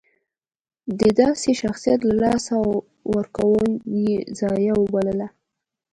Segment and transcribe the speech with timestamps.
[0.99, 2.55] د داسې شخصیت له لاسه
[3.15, 3.69] ورکول
[4.01, 5.27] یې ضایعه وبلله.